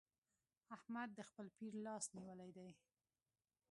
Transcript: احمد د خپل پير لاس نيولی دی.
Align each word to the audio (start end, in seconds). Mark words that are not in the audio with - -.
احمد 0.75 1.09
د 1.17 1.19
خپل 1.29 1.47
پير 1.57 1.73
لاس 1.85 2.05
نيولی 2.17 2.49
دی. 2.57 2.69